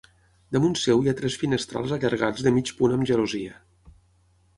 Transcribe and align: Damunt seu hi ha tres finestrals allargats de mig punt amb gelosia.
Damunt 0.55 0.77
seu 0.83 1.03
hi 1.03 1.11
ha 1.11 1.13
tres 1.19 1.35
finestrals 1.41 1.93
allargats 1.97 2.47
de 2.47 2.53
mig 2.57 2.73
punt 2.79 2.95
amb 2.97 3.07
gelosia. 3.11 3.61